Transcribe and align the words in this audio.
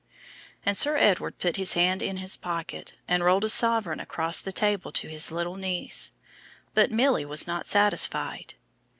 And 0.65 0.75
Sir 0.75 0.97
Edward 0.97 1.37
put 1.37 1.57
his 1.57 1.73
hand 1.75 2.01
in 2.01 2.17
his 2.17 2.35
pocket, 2.35 2.93
and 3.07 3.23
rolled 3.23 3.43
a 3.43 3.47
coin 3.81 3.99
across 3.99 4.41
the 4.41 4.51
table 4.51 4.91
to 4.91 5.07
his 5.07 5.29
little 5.31 5.55
niece. 5.57 6.11
But 6.73 6.89
Milly 6.89 7.23
was 7.23 7.45
not 7.45 7.67
satisfied. 7.67 8.55